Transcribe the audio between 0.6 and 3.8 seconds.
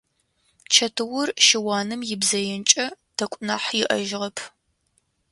Чэтыур щыуаным ибзэенкӏэ тэкӏу нахь